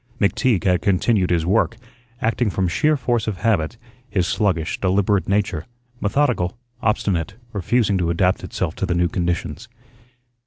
[0.19, 1.77] McTeague had continued his work,
[2.23, 3.77] acting from sheer force of habit;
[4.09, 5.67] his sluggish, deliberate nature,
[5.99, 9.67] methodical, obstinate, refusing to adapt itself to the new conditions.